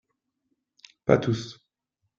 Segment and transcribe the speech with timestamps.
[1.05, 1.61] Pas tous